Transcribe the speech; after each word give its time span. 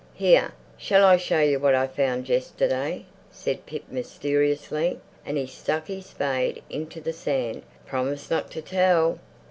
"Here, 0.15 0.51
shall 0.79 1.05
I 1.05 1.17
show 1.17 1.41
you 1.41 1.59
what 1.59 1.75
I 1.75 1.85
found 1.85 2.27
yesterday?" 2.27 3.05
said 3.31 3.67
Pip 3.67 3.83
mysteriously, 3.91 4.99
and 5.23 5.37
he 5.37 5.45
stuck 5.45 5.89
his 5.89 6.07
spade 6.07 6.63
into 6.71 6.99
the 6.99 7.13
sand. 7.13 7.61
"Promise 7.85 8.31
not 8.31 8.49
to 8.49 8.63
tell." 8.63 9.19